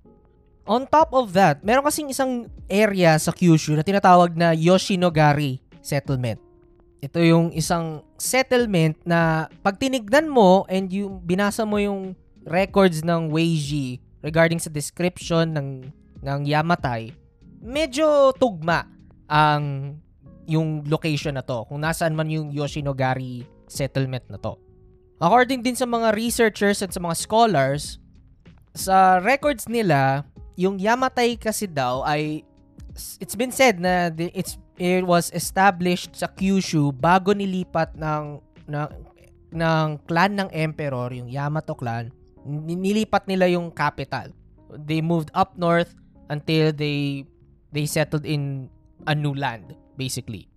On 0.70 0.86
top 0.86 1.10
of 1.10 1.34
that, 1.34 1.66
meron 1.66 1.82
kasing 1.82 2.14
isang 2.14 2.46
area 2.70 3.18
sa 3.18 3.34
Kyushu 3.34 3.74
na 3.74 3.82
tinatawag 3.82 4.38
na 4.38 4.54
Yoshinogari 4.54 5.58
Settlement. 5.82 6.49
Ito 7.00 7.16
yung 7.24 7.48
isang 7.56 8.04
settlement 8.20 9.00
na 9.08 9.48
pag 9.64 9.80
tinignan 9.80 10.28
mo 10.28 10.68
and 10.68 10.92
yung 10.92 11.24
binasa 11.24 11.64
mo 11.64 11.80
yung 11.80 12.12
records 12.44 13.00
ng 13.00 13.32
Weiji 13.32 14.04
regarding 14.20 14.60
sa 14.60 14.68
description 14.68 15.56
ng 15.56 15.68
ng 16.20 16.40
Yamatai, 16.44 17.16
medyo 17.64 18.36
tugma 18.36 18.84
ang 19.24 19.96
yung 20.44 20.84
location 20.84 21.38
na 21.38 21.44
to, 21.46 21.64
kung 21.70 21.80
nasaan 21.80 22.12
man 22.12 22.28
yung 22.28 22.52
Yoshinogari 22.52 23.48
settlement 23.70 24.26
na 24.28 24.36
to. 24.36 24.58
According 25.22 25.62
din 25.62 25.78
sa 25.78 25.86
mga 25.86 26.12
researchers 26.12 26.82
at 26.84 26.90
sa 26.90 27.00
mga 27.00 27.16
scholars, 27.16 28.02
sa 28.76 29.22
records 29.22 29.70
nila, 29.70 30.26
yung 30.58 30.76
Yamatai 30.76 31.38
kasi 31.40 31.64
daw 31.70 32.04
ay 32.04 32.42
it's 33.22 33.38
been 33.38 33.54
said 33.54 33.78
na 33.78 34.10
it's 34.34 34.60
it 34.80 35.04
was 35.04 35.28
established 35.36 36.16
sa 36.16 36.24
Kyushu 36.32 36.96
bago 36.96 37.36
nilipat 37.36 37.92
ng 38.00 38.40
ng, 38.64 38.88
ng 39.52 39.88
clan 40.08 40.32
ng 40.40 40.48
emperor, 40.56 41.12
yung 41.12 41.28
Yamato 41.28 41.76
clan, 41.76 42.08
nilipat 42.48 43.28
nila 43.28 43.44
yung 43.52 43.68
capital. 43.68 44.32
They 44.72 45.04
moved 45.04 45.28
up 45.36 45.60
north 45.60 45.92
until 46.32 46.72
they 46.72 47.28
they 47.68 47.84
settled 47.84 48.24
in 48.24 48.72
a 49.04 49.12
new 49.12 49.36
land, 49.36 49.76
basically. 50.00 50.48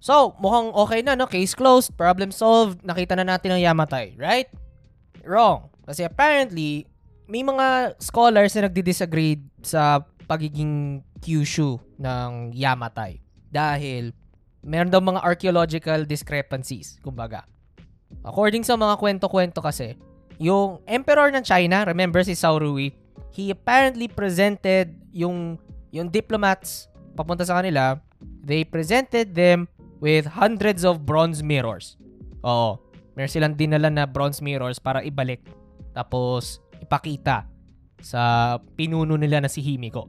So, 0.00 0.34
mukhang 0.40 0.72
okay 0.74 1.00
na, 1.04 1.14
no? 1.14 1.28
Case 1.28 1.52
closed, 1.52 1.92
problem 1.94 2.32
solved, 2.32 2.80
nakita 2.82 3.14
na 3.20 3.36
natin 3.36 3.52
ang 3.54 3.62
Yamatai, 3.62 4.16
right? 4.16 4.48
Wrong. 5.22 5.68
Kasi 5.84 6.08
apparently, 6.08 6.88
may 7.28 7.44
mga 7.44 8.00
scholars 8.00 8.56
na 8.56 8.66
nagdi-disagree 8.66 9.36
sa 9.60 10.00
pagiging 10.24 11.04
Kyushu 11.20 11.76
ng 12.00 12.56
Yamatai. 12.56 13.20
Dahil 13.50 14.14
meron 14.62 14.88
daw 14.88 15.02
mga 15.02 15.20
archaeological 15.26 16.06
discrepancies, 16.06 16.96
kumbaga. 17.02 17.44
According 18.22 18.66
sa 18.66 18.78
mga 18.78 18.98
kwento-kwento 18.98 19.60
kasi, 19.62 19.98
yung 20.40 20.80
emperor 20.88 21.28
ng 21.34 21.44
China, 21.44 21.84
remember 21.84 22.24
si 22.24 22.32
Cao 22.38 22.58
Rui, 22.58 22.94
he 23.34 23.52
apparently 23.52 24.08
presented 24.08 24.94
yung 25.12 25.60
yung 25.90 26.08
diplomats 26.08 26.90
papunta 27.18 27.42
sa 27.42 27.58
kanila, 27.58 27.98
they 28.40 28.62
presented 28.62 29.34
them 29.34 29.66
with 30.00 30.24
hundreds 30.24 30.86
of 30.86 31.04
bronze 31.04 31.44
mirrors. 31.44 31.98
Oo. 32.46 32.80
Meron 33.18 33.30
silang 33.30 33.54
dinala 33.58 33.90
na 33.92 34.08
bronze 34.08 34.40
mirrors 34.40 34.80
para 34.80 35.04
ibalik. 35.04 35.44
Tapos, 35.92 36.62
ipakita 36.80 37.44
sa 38.00 38.56
pinuno 38.78 39.18
nila 39.20 39.44
na 39.44 39.50
si 39.50 39.60
Himiko. 39.60 40.08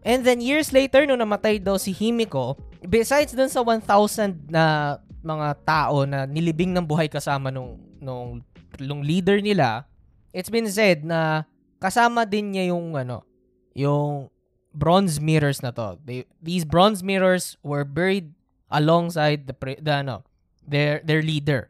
And 0.00 0.24
then 0.24 0.40
years 0.40 0.72
later, 0.72 1.04
nung 1.04 1.20
namatay 1.20 1.60
daw 1.60 1.76
si 1.76 1.92
Himiko, 1.92 2.56
besides 2.88 3.36
dun 3.36 3.52
sa 3.52 3.60
1,000 3.60 4.48
na 4.48 4.96
mga 5.20 5.48
tao 5.68 6.08
na 6.08 6.24
nilibing 6.24 6.72
ng 6.72 6.84
buhay 6.88 7.12
kasama 7.12 7.52
nung, 7.52 7.76
nung, 8.00 8.40
nung 8.80 9.04
leader 9.04 9.44
nila, 9.44 9.84
it's 10.32 10.48
been 10.48 10.68
said 10.68 11.04
na 11.04 11.44
kasama 11.76 12.24
din 12.24 12.56
niya 12.56 12.72
yung 12.72 12.96
ano, 12.96 13.28
yung 13.76 14.32
bronze 14.72 15.20
mirrors 15.20 15.60
na 15.60 15.70
to. 15.74 16.00
They, 16.00 16.24
these 16.40 16.64
bronze 16.64 17.04
mirrors 17.04 17.60
were 17.60 17.84
buried 17.84 18.32
alongside 18.70 19.46
the, 19.46 19.54
pre, 19.54 19.76
the 19.76 20.00
ano, 20.00 20.24
their 20.64 21.02
their 21.04 21.20
leader. 21.20 21.68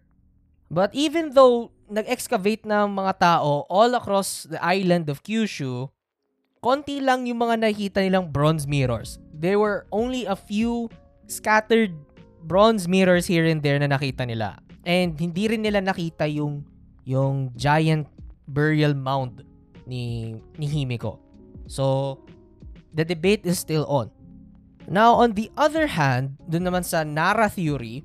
But 0.71 0.95
even 0.95 1.35
though 1.35 1.75
nag-excavate 1.91 2.63
ng 2.63 2.95
mga 2.95 3.19
tao 3.19 3.67
all 3.67 3.99
across 3.99 4.47
the 4.47 4.63
island 4.63 5.11
of 5.11 5.27
Kyushu, 5.27 5.91
konti 6.61 7.00
lang 7.00 7.25
yung 7.25 7.40
mga 7.40 7.69
nakita 7.69 8.05
nilang 8.05 8.29
bronze 8.29 8.69
mirrors. 8.69 9.17
There 9.33 9.57
were 9.57 9.88
only 9.90 10.29
a 10.29 10.37
few 10.37 10.93
scattered 11.25 11.97
bronze 12.45 12.85
mirrors 12.85 13.25
here 13.25 13.49
and 13.49 13.64
there 13.64 13.81
na 13.81 13.88
nakita 13.88 14.29
nila. 14.29 14.61
And 14.85 15.17
hindi 15.17 15.49
rin 15.49 15.64
nila 15.64 15.81
nakita 15.81 16.29
yung 16.29 16.64
yung 17.09 17.52
giant 17.57 18.09
burial 18.49 18.93
mound 18.93 19.45
ni 19.88 20.37
ni 20.61 20.69
Himiko. 20.69 21.21
So 21.64 22.21
the 22.93 23.05
debate 23.09 23.49
is 23.49 23.57
still 23.57 23.88
on. 23.88 24.12
Now 24.85 25.17
on 25.17 25.37
the 25.37 25.49
other 25.57 25.88
hand, 25.88 26.37
dun 26.45 26.69
naman 26.69 26.85
sa 26.85 27.05
Nara 27.05 27.49
theory, 27.49 28.05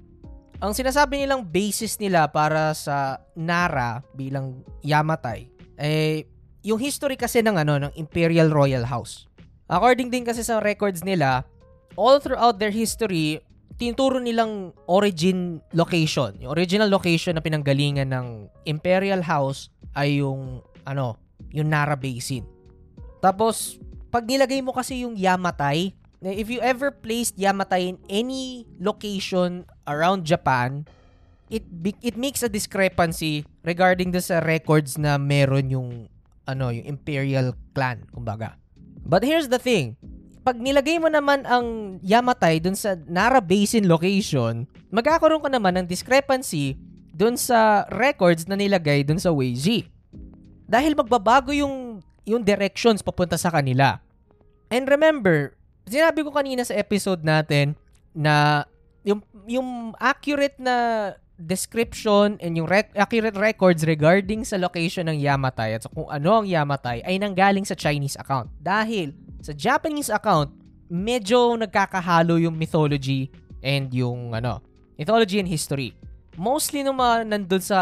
ang 0.63 0.71
sinasabi 0.71 1.23
nilang 1.23 1.47
basis 1.47 1.99
nila 1.99 2.31
para 2.31 2.71
sa 2.71 3.19
Nara 3.35 3.99
bilang 4.15 4.63
Yamatai 4.79 5.55
eh 5.75 6.27
yung 6.65 6.81
history 6.81 7.13
kasi 7.13 7.45
ng 7.45 7.61
ano 7.61 7.77
ng 7.77 7.93
Imperial 7.93 8.49
Royal 8.49 8.89
House. 8.89 9.29
According 9.69 10.09
din 10.09 10.25
kasi 10.25 10.41
sa 10.41 10.57
records 10.57 11.05
nila, 11.05 11.45
all 11.93 12.17
throughout 12.17 12.57
their 12.57 12.73
history, 12.73 13.37
tinuturo 13.77 14.17
nilang 14.17 14.73
origin 14.89 15.61
location. 15.77 16.33
Yung 16.41 16.57
original 16.57 16.89
location 16.89 17.37
na 17.37 17.45
pinanggalingan 17.45 18.09
ng 18.09 18.49
Imperial 18.65 19.21
House 19.21 19.69
ay 19.93 20.25
yung 20.25 20.65
ano, 20.89 21.21
yung 21.53 21.69
Nara 21.69 21.93
Basin. 21.93 22.41
Tapos 23.21 23.77
pag 24.09 24.25
nilagay 24.25 24.65
mo 24.65 24.73
kasi 24.73 25.05
yung 25.05 25.13
Yamatai, 25.13 25.93
if 26.25 26.49
you 26.49 26.65
ever 26.65 26.89
placed 26.89 27.37
Yamatai 27.37 27.93
in 27.93 27.97
any 28.09 28.65
location 28.81 29.69
around 29.85 30.25
Japan, 30.25 30.89
it 31.53 31.61
it 32.01 32.17
makes 32.17 32.41
a 32.41 32.49
discrepancy 32.49 33.45
regarding 33.61 34.09
the 34.09 34.21
sa 34.21 34.41
records 34.41 34.97
na 34.97 35.21
meron 35.21 35.69
yung 35.69 35.89
ano, 36.45 36.71
yung 36.71 36.85
Imperial 36.85 37.53
clan, 37.73 38.05
kumbaga. 38.13 38.57
But 39.05 39.21
here's 39.21 39.49
the 39.49 39.61
thing. 39.61 39.97
Pag 40.45 40.61
nilagay 40.61 41.01
mo 41.01 41.09
naman 41.09 41.45
ang 41.45 41.97
Yamatai 42.05 42.61
dun 42.61 42.77
sa 42.77 42.97
Nara 43.09 43.41
Basin 43.41 43.89
location, 43.89 44.69
magkakaroon 44.93 45.41
ka 45.41 45.49
naman 45.49 45.77
ng 45.77 45.89
discrepancy 45.89 46.77
dun 47.13 47.37
sa 47.37 47.85
records 47.89 48.45
na 48.45 48.57
nilagay 48.57 49.01
dun 49.01 49.17
sa 49.17 49.33
Weiji. 49.33 49.89
Dahil 50.65 50.97
magbabago 50.97 51.53
yung 51.53 52.01
yung 52.25 52.41
directions 52.41 53.05
papunta 53.05 53.37
sa 53.37 53.53
kanila. 53.53 54.01
And 54.73 54.89
remember, 54.89 55.53
sinabi 55.85 56.25
ko 56.25 56.33
kanina 56.33 56.65
sa 56.65 56.73
episode 56.73 57.21
natin 57.21 57.77
na 58.13 58.65
yung 59.05 59.21
yung 59.45 59.93
accurate 60.01 60.57
na 60.57 61.13
description 61.35 62.39
and 62.39 62.55
yung 62.55 62.67
rec- 62.67 62.95
accurate 62.95 63.35
records 63.35 63.83
regarding 63.83 64.47
sa 64.47 64.55
location 64.55 65.11
ng 65.11 65.19
Yamatai 65.19 65.75
at 65.75 65.83
kung 65.91 66.07
ano 66.07 66.41
ang 66.41 66.47
Yamatai 66.47 67.03
ay 67.03 67.19
nanggaling 67.19 67.67
sa 67.67 67.75
Chinese 67.75 68.15
account. 68.15 68.47
Dahil 68.59 69.11
sa 69.43 69.51
Japanese 69.51 70.07
account, 70.07 70.51
medyo 70.87 71.59
nagkakahalo 71.59 72.39
yung 72.39 72.55
mythology 72.55 73.27
and 73.59 73.91
yung 73.91 74.31
ano, 74.31 74.63
mythology 74.95 75.43
and 75.43 75.49
history. 75.49 75.91
Mostly 76.39 76.83
nung 76.83 76.99
mga 76.99 77.27
nandun 77.27 77.63
sa 77.63 77.79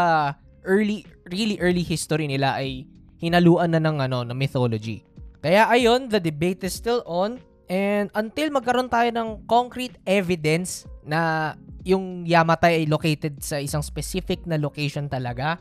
early, 0.66 1.06
really 1.30 1.58
early 1.62 1.86
history 1.86 2.26
nila 2.26 2.58
ay 2.58 2.90
hinaluan 3.22 3.70
na 3.70 3.80
ng 3.80 4.02
ano, 4.02 4.26
ng 4.26 4.36
mythology. 4.36 5.06
Kaya 5.44 5.68
ayun, 5.68 6.08
the 6.08 6.18
debate 6.18 6.64
is 6.64 6.74
still 6.74 7.04
on 7.04 7.38
and 7.68 8.12
until 8.12 8.52
magkaroon 8.52 8.90
tayo 8.92 9.08
ng 9.12 9.48
concrete 9.48 9.96
evidence 10.04 10.84
na 11.04 11.52
yung 11.84 12.24
Yamatai 12.24 12.84
ay 12.84 12.86
located 12.88 13.44
sa 13.44 13.60
isang 13.60 13.84
specific 13.84 14.44
na 14.48 14.56
location 14.56 15.08
talaga, 15.08 15.60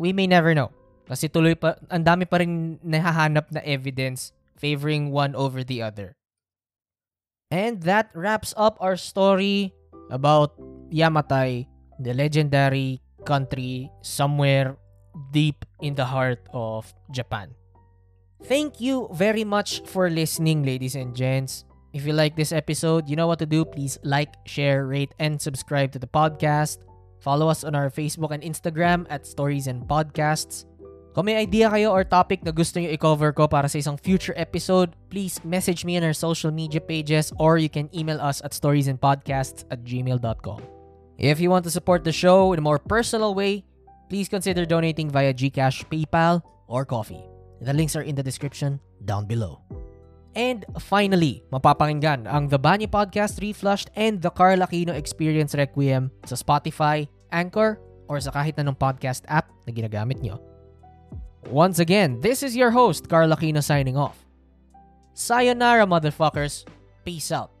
we 0.00 0.12
may 0.12 0.24
never 0.24 0.56
know. 0.56 0.72
Kasi 1.04 1.28
tuloy 1.28 1.52
pa, 1.52 1.76
ang 1.92 2.04
dami 2.04 2.24
pa 2.24 2.40
rin 2.40 2.80
nahahanap 2.80 3.52
na 3.52 3.60
evidence 3.60 4.32
favoring 4.56 5.12
one 5.12 5.36
over 5.36 5.60
the 5.60 5.84
other. 5.84 6.16
And 7.52 7.84
that 7.84 8.08
wraps 8.16 8.56
up 8.56 8.80
our 8.80 8.96
story 8.96 9.76
about 10.08 10.56
Yamatai, 10.88 11.68
the 12.00 12.12
legendary 12.16 13.04
country 13.28 13.92
somewhere 14.00 14.80
deep 15.30 15.64
in 15.84 15.94
the 15.94 16.08
heart 16.08 16.40
of 16.56 16.88
Japan. 17.12 17.52
Thank 18.42 18.80
you 18.80 19.08
very 19.12 19.44
much 19.44 19.82
for 19.86 20.10
listening, 20.10 20.64
ladies 20.64 20.96
and 20.96 21.14
gents. 21.14 21.64
If 21.94 22.04
you 22.04 22.12
like 22.12 22.34
this 22.34 22.50
episode, 22.50 23.08
you 23.08 23.14
know 23.14 23.26
what 23.28 23.38
to 23.38 23.46
do. 23.46 23.64
Please 23.64 23.98
like, 24.02 24.34
share, 24.44 24.86
rate, 24.86 25.14
and 25.18 25.40
subscribe 25.40 25.92
to 25.92 25.98
the 25.98 26.10
podcast. 26.10 26.78
Follow 27.20 27.48
us 27.48 27.64
on 27.64 27.74
our 27.74 27.88
Facebook 27.88 28.34
and 28.34 28.42
Instagram 28.42 29.06
at 29.08 29.26
Stories 29.26 29.66
and 29.66 29.86
Podcasts. 29.86 30.66
Kung 31.14 31.30
may 31.30 31.38
idea 31.38 31.70
kayo 31.70 31.94
or 31.94 32.02
topic 32.02 32.42
na 32.42 32.50
gusto 32.50 32.82
nyo 32.82 32.90
i-cover 32.90 33.30
ko 33.30 33.46
para 33.46 33.70
sa 33.70 33.78
isang 33.78 33.94
future 33.94 34.34
episode, 34.34 34.98
please 35.14 35.38
message 35.46 35.86
me 35.86 35.94
on 35.94 36.02
our 36.02 36.12
social 36.12 36.50
media 36.50 36.82
pages 36.82 37.30
or 37.38 37.54
you 37.56 37.70
can 37.70 37.86
email 37.94 38.18
us 38.18 38.42
at 38.42 38.50
storiesandpodcasts 38.50 39.62
at 39.70 39.86
gmail.com. 39.86 40.60
If 41.14 41.38
you 41.38 41.54
want 41.54 41.62
to 41.70 41.72
support 41.72 42.02
the 42.02 42.10
show 42.10 42.50
in 42.50 42.58
a 42.58 42.66
more 42.66 42.82
personal 42.82 43.38
way, 43.38 43.62
please 44.10 44.26
consider 44.26 44.66
donating 44.66 45.06
via 45.06 45.30
GCash, 45.30 45.86
PayPal, 45.86 46.42
or 46.66 46.82
Coffee. 46.82 47.22
The 47.64 47.72
links 47.72 47.96
are 47.96 48.04
in 48.04 48.12
the 48.12 48.22
description 48.22 48.76
down 49.08 49.24
below. 49.24 49.64
And 50.36 50.66
finally, 50.82 51.46
mapapakinggan 51.48 52.28
ang 52.28 52.52
The 52.52 52.60
Banyo 52.60 52.92
Podcast 52.92 53.40
Reflushed 53.40 53.88
and 53.96 54.20
The 54.20 54.28
Carl 54.28 54.60
Aquino 54.60 54.92
Experience 54.92 55.56
Requiem 55.56 56.12
sa 56.28 56.36
Spotify, 56.36 57.08
Anchor, 57.32 57.80
or 58.10 58.20
sa 58.20 58.36
kahit 58.36 58.60
anong 58.60 58.76
podcast 58.76 59.24
app 59.32 59.48
na 59.64 59.72
ginagamit 59.72 60.20
nyo. 60.20 60.42
Once 61.48 61.80
again, 61.80 62.20
this 62.20 62.44
is 62.44 62.52
your 62.52 62.74
host, 62.74 63.08
Carl 63.08 63.32
Aquino 63.32 63.64
signing 63.64 63.96
off. 63.96 64.20
Sayonara, 65.16 65.86
motherfuckers. 65.88 66.68
Peace 67.06 67.32
out. 67.32 67.54